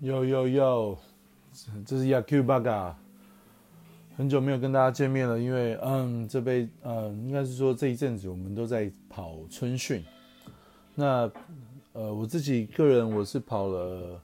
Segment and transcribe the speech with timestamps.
[0.00, 0.98] 哟哟哟，
[1.84, 2.94] 这是 Yaku Baga，
[4.16, 10.02] 很久没有跟大家见面了，因为嗯，这杯嗯，应该是说这一阵子我们都在跑春训。
[10.94, 11.30] 那
[11.92, 14.18] 呃，我自己个人我是跑了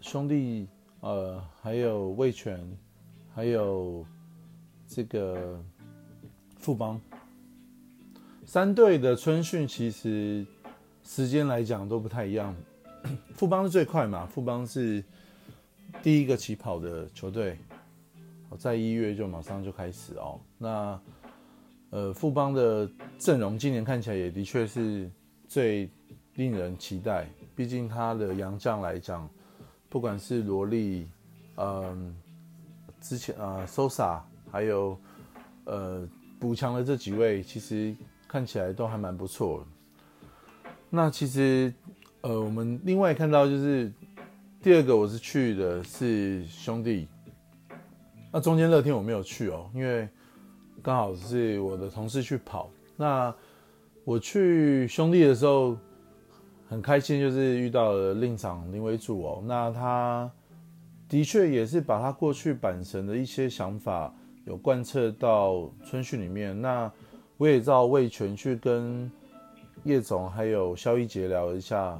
[0.00, 0.68] 兄弟
[1.00, 2.64] 呃，还有魏权，
[3.34, 4.06] 还有
[4.86, 5.60] 这个
[6.58, 7.00] 富邦
[8.44, 10.46] 三队的春训，其实
[11.02, 12.54] 时间来讲都不太一样。
[13.34, 14.26] 富邦是最快嘛？
[14.26, 15.02] 富邦是
[16.02, 17.58] 第一个起跑的球队，
[18.58, 20.40] 在一月就马上就开始哦。
[20.58, 21.00] 那
[21.90, 25.10] 呃，富邦的阵容今年看起来也的确是
[25.46, 25.90] 最
[26.34, 27.28] 令人期待。
[27.54, 29.28] 毕竟他的洋将来讲，
[29.88, 31.08] 不管是罗莉，
[31.56, 32.14] 嗯，
[33.00, 34.98] 之前啊，Sosa，还有
[35.64, 37.94] 呃补强的这几位，其实
[38.26, 39.66] 看起来都还蛮不错。
[40.90, 41.72] 那其实。
[42.22, 43.92] 呃，我们另外看到就是
[44.60, 47.06] 第二个，我是去的是兄弟，
[48.32, 50.08] 那中间乐天我没有去哦，因为
[50.82, 52.68] 刚好是我的同事去跑。
[52.96, 53.32] 那
[54.04, 55.76] 我去兄弟的时候
[56.68, 60.28] 很开心，就是遇到了令长林伟主哦，那他
[61.08, 64.12] 的确也是把他过去板神的一些想法
[64.44, 66.60] 有贯彻到春训里面。
[66.60, 66.90] 那
[67.36, 69.08] 我也照魏权去跟
[69.84, 71.98] 叶总还有肖一杰聊一下。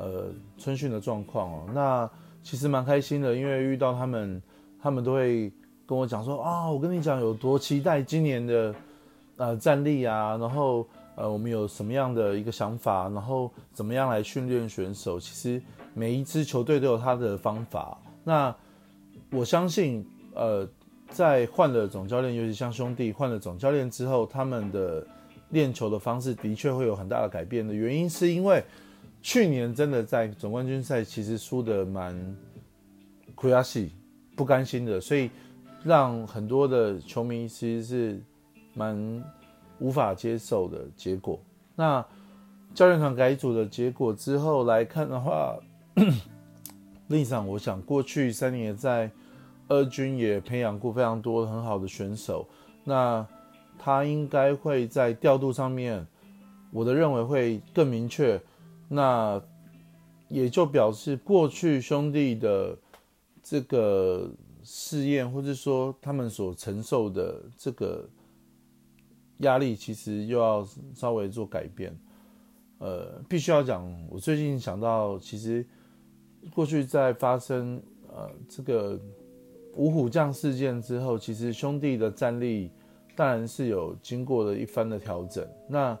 [0.00, 2.08] 呃，春训的状况哦，那
[2.40, 4.40] 其实蛮开心的，因为遇到他们，
[4.80, 5.52] 他们都会
[5.84, 8.72] 跟我讲说啊，我跟你讲有多期待今年的
[9.38, 15.18] 呃战力啊，然后呃我们有什么样的一个想法，然后怎么样来训练选手。
[15.18, 15.60] 其实
[15.94, 17.98] 每一支球队都有他的方法。
[18.22, 18.54] 那
[19.32, 20.64] 我相信，呃，
[21.10, 25.04] 在换了总教练，尤其像兄弟换了总教练之后，他们的
[25.48, 28.62] 练球的方式的确会有很大的改变的原因，是因为。
[29.20, 32.36] 去年真的在总冠军赛其实输的蛮
[33.34, 33.92] 苦亚西
[34.36, 35.30] 不甘心的，所以
[35.84, 38.22] 让很多的球迷其实是
[38.74, 39.24] 蛮
[39.80, 41.38] 无法接受的结果。
[41.74, 42.04] 那
[42.74, 45.58] 教练团改组的结果之后来看的话，
[47.08, 49.10] 另一场我想过去三年在
[49.68, 52.48] 二军也培养过非常多很好的选手，
[52.84, 53.26] 那
[53.78, 56.06] 他应该会在调度上面，
[56.70, 58.40] 我的认为会更明确。
[58.88, 59.40] 那
[60.28, 62.76] 也就表示过去兄弟的
[63.42, 64.30] 这个
[64.62, 68.08] 试验，或者说他们所承受的这个
[69.38, 71.96] 压力，其实又要稍微做改变。
[72.78, 75.66] 呃，必须要讲，我最近想到，其实
[76.54, 79.00] 过去在发生呃这个
[79.74, 82.70] 五虎将事件之后，其实兄弟的战力
[83.16, 85.44] 当然是有经过了一番的调整。
[85.68, 85.98] 那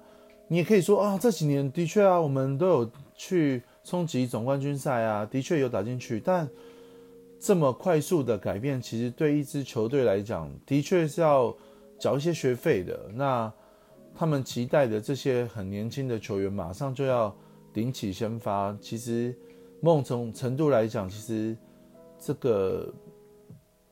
[0.50, 6.18] 你也可以说啊，这几年的确啊，我们都有去冲击总冠军赛啊，的确有打进去。
[6.18, 6.48] 但
[7.38, 11.54] 这么快速的改变，其实对一支球队来讲，的确是要
[11.98, 12.98] 缴一些学费的。
[13.12, 13.52] 那
[14.14, 17.36] 他们期待的这些很年轻的球员，马上就要
[17.70, 19.36] 顶起先发，其实
[19.82, 21.54] 某种程度来讲，其实
[22.18, 22.90] 这个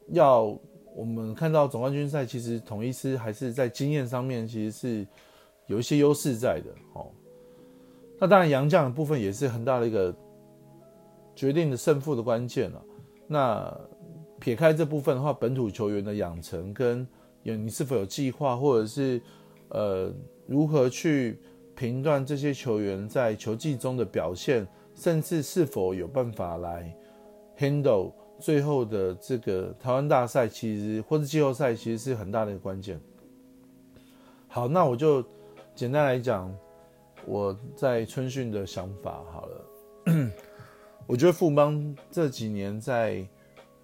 [0.08, 0.58] 要
[0.94, 5.06] 我们看到总冠军赛，其实统一师还是在经验上面，其实是。
[5.66, 7.10] 有一些优势在的，哦，
[8.20, 10.14] 那当然杨将的部分也是很大的一个
[11.34, 12.82] 决定的胜负的关键了。
[13.26, 13.80] 那
[14.38, 17.06] 撇开这部分的话，本土球员的养成跟
[17.42, 19.20] 有你是否有计划，或者是
[19.70, 20.12] 呃
[20.46, 21.40] 如何去
[21.74, 26.96] 评断这些球员在球技中的表现，甚至是否有办法来
[27.58, 33.00] handle 最后的这个台湾大赛，其实或者季后赛，其实是很大的一个关键。
[34.46, 35.24] 好，那我就。
[35.76, 36.50] 简单来讲，
[37.26, 39.64] 我在春训的想法好了。
[41.06, 43.22] 我觉得富邦这几年在，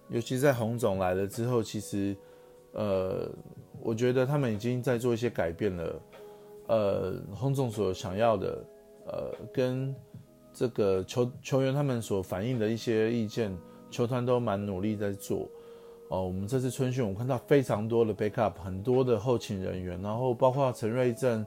[0.08, 2.16] 尤其在洪总来了之后，其实，
[2.72, 3.30] 呃，
[3.82, 6.02] 我觉得他们已经在做一些改变了。
[6.68, 8.64] 呃，洪总所想要的，
[9.06, 9.94] 呃，跟
[10.50, 13.54] 这个球球员他们所反映的一些意见，
[13.90, 15.46] 球团都蛮努力在做。
[16.08, 21.46] 哦，我们这次春训，我看到非常多的 backup，很多的后勤人员，然后包括陈瑞正。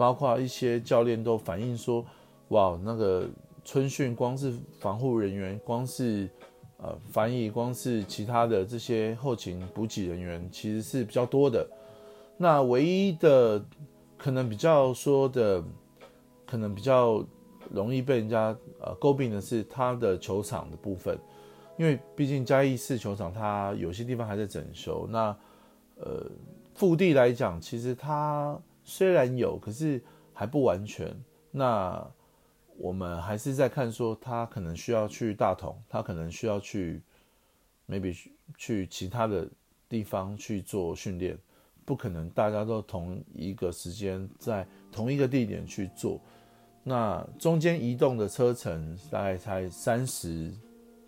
[0.00, 2.02] 包括一些教练都反映说，
[2.48, 3.28] 哇，那个
[3.62, 6.26] 春训光是防护人员，光是
[6.78, 11.68] 呃翻译，光是其他的这些后勤补给人员，其实是比较多的。
[12.38, 13.62] 那唯一的
[14.16, 15.62] 可能比较说的，
[16.46, 17.22] 可能比较
[17.70, 21.18] 容易被人家呃诟病的是他的球场的部分，
[21.76, 25.06] 因为毕竟嘉义市球场它有些地方还在整修。
[25.10, 25.36] 那
[25.96, 26.24] 呃
[26.74, 28.58] 腹地来讲，其实它。
[28.90, 30.02] 虽然有，可是
[30.34, 31.14] 还不完全。
[31.52, 32.04] 那
[32.76, 37.00] 我们还是在看说他可能需要去大同，他可能需要去
[37.88, 38.16] maybe
[38.56, 39.48] 去其他的
[39.88, 41.38] 地方去做训练，
[41.84, 46.20] 不可能大家都同一个时间在同一个地点去做。
[46.82, 50.52] 那中间移动的车程大概才三十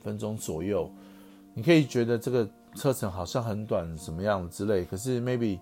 [0.00, 0.88] 分钟左右，
[1.52, 4.85] 你可以觉得这个车程好像很短，什么样之类。
[4.85, 5.58] 可是 maybe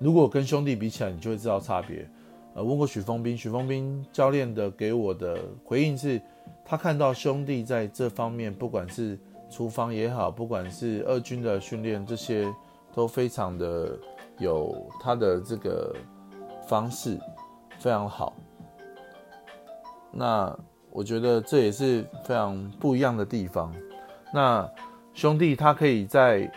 [0.00, 2.08] 如果跟兄弟比起来，你就会知道差别。
[2.54, 6.20] 呃，问过许峰斌，许峰斌教练的给我的回应是，
[6.64, 9.16] 他看到兄弟在这方面，不管是
[9.48, 12.52] 厨房也好，不管是二军的训练，这些
[12.92, 13.96] 都非常的
[14.38, 15.94] 有他的这个
[16.66, 17.20] 方式，
[17.78, 18.34] 非常好。
[20.10, 20.58] 那
[20.90, 23.72] 我觉得这也是非常不一样的地方。
[24.34, 24.68] 那
[25.14, 26.50] 兄弟他可以在，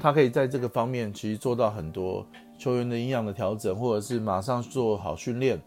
[0.00, 2.26] 他可以在这个方面其实做到很多。
[2.58, 5.60] 球员的营养的调整，或者是马上做好训练，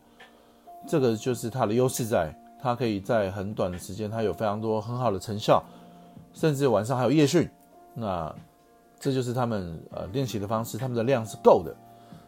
[0.86, 5.64] 这个就是他的优势，在他可以在很短的时间，他有非常多很好的成效，
[6.34, 7.50] 甚至晚上还有夜训，
[7.94, 8.36] 那
[9.00, 11.74] 这就是他们呃练习的方式，他们的量是够的。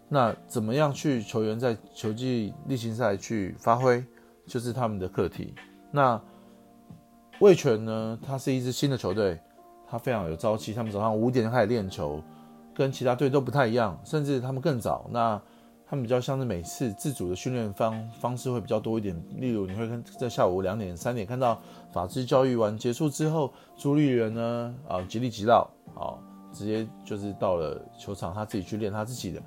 [0.08, 4.02] 那怎么样去球员在球季例行赛去发挥，
[4.48, 5.54] 就是他们的课题。
[5.92, 6.18] 那
[7.40, 9.38] 魏权呢，他是一支新的球队，
[9.94, 12.20] 他非常有朝气，他们早上五点就开始练球。
[12.74, 15.06] 跟其他队都不太一样，甚至他们更早。
[15.12, 15.40] 那
[15.86, 19.16] 他们比较像是每次自主的训练方方式会比较多一点。
[19.38, 21.62] 例如，你会看在下午两点、三点看到
[21.92, 26.18] 法制教育完结束之后，朱立人呢啊极力急到啊，
[26.52, 29.40] 直接就是到了球场，他自己去练他自己的。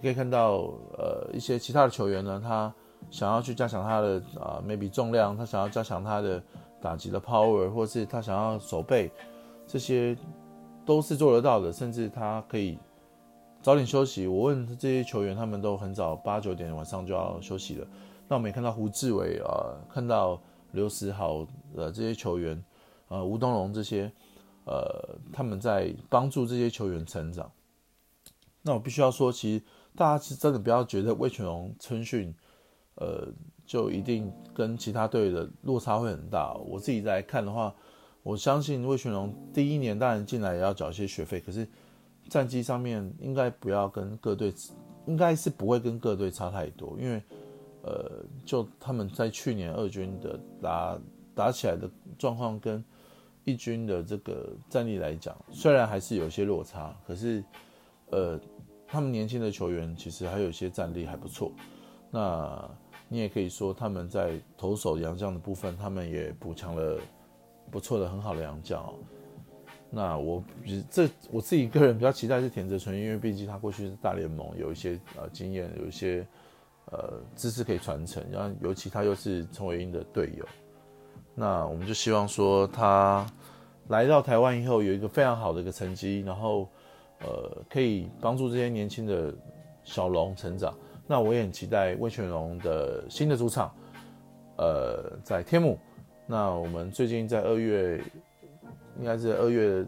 [0.00, 2.74] 可以看到呃一些其他的球员呢，他
[3.12, 6.42] 想要去加强他的啊 maybe 重量，他想要加强他的
[6.80, 9.08] 打击的 power，或是他想要手背
[9.72, 10.14] 这些。
[10.84, 12.76] 都是做得到的，甚至他可以
[13.60, 14.26] 早点休息。
[14.26, 17.86] 我问这些球员，他们都很早八九点晚上就要休息了。
[18.26, 20.42] 那我们也看到胡志伟啊，看到
[20.72, 21.46] 刘思豪
[21.76, 22.60] 呃这些球员，
[23.06, 24.10] 呃吴东龙这些，
[24.64, 27.48] 呃他们在帮助这些球员成长。
[28.62, 29.64] 那我必须要说，其实
[29.94, 32.34] 大家是真的不要觉得魏全龙春训，
[32.96, 33.28] 呃
[33.64, 36.54] 就一定跟其他队的落差会很大。
[36.54, 37.72] 我自己在看的话。
[38.22, 41.66] 我相信魏全龙第一年当然进来也要缴一些学费，可是
[42.28, 44.54] 战绩上面应该不要跟各队，
[45.06, 47.20] 应该是不会跟各队差太多，因为
[47.82, 50.98] 呃，就他们在去年二军的打
[51.34, 52.82] 打起来的状况跟
[53.42, 57.42] 一军的这个战力来讲，虽然还是有些落差，可是
[58.10, 58.38] 呃，
[58.86, 61.50] 他们年轻的球员其实还有一些战力还不错。
[62.08, 62.70] 那
[63.08, 67.00] 你也可以说他们在投手杨将的部分，他们也补强了。
[67.72, 68.94] 不错的，很好的洋将哦。
[69.94, 70.44] 那我
[70.90, 76.26] 这我自己个人比较期待是田泽纯，因为毕竟他过去是大联盟，有一些呃经验，有一些
[76.90, 78.22] 呃知识可以传承。
[78.30, 80.46] 然后尤其他又是陈伟英的队友，
[81.34, 83.26] 那我们就希望说他
[83.88, 86.68] 来到台湾以后有一个非常好的一个成绩，然后
[87.20, 89.34] 呃可以帮助这些年轻的
[89.82, 90.74] 小龙成长。
[91.06, 93.74] 那我也很期待魏全龙的新的主场，
[94.56, 95.78] 呃，在天母。
[96.26, 98.02] 那我们最近在二月，
[98.98, 99.84] 应该是二月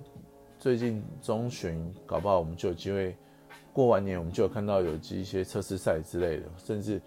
[0.58, 3.16] 最近中旬，搞不好我们就有机会
[3.72, 7.00] 过完年，我们就有看到有一些测试赛之类的，甚至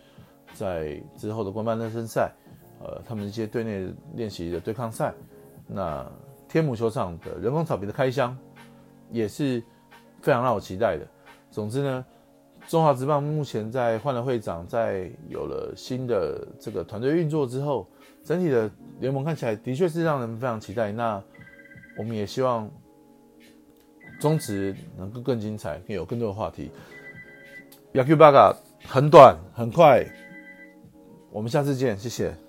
[0.53, 2.31] 在之后的官办热身赛，
[2.81, 5.13] 呃，他们一些队内练习的对抗赛，
[5.67, 6.09] 那
[6.47, 8.35] 天母球场的人工草坪的开箱
[9.11, 9.61] 也是
[10.21, 11.05] 非常让我期待的。
[11.51, 12.05] 总之呢，
[12.67, 17.87] 中华职棒目前在换了会长，在有了新的这个团队运作之后。
[18.23, 18.69] 整体的
[18.99, 20.91] 联盟看起来的确是让人非常期待。
[20.91, 21.23] 那
[21.97, 22.69] 我们也希望
[24.19, 26.69] 中职能够更精彩，更有更多的话题。
[27.93, 30.05] Yaku Baga 很短很快，
[31.31, 32.46] 我们下次见，谢谢。